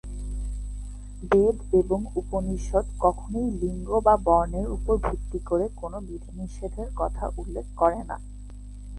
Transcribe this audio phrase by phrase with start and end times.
[1.23, 7.99] বেদ এবং উপনিষদ কখনই লিঙ্গ বা বর্ণের উপর ভিত্তি করে কোন বিধিনিষেধের কথা উল্লেখ করে
[8.03, 8.17] না।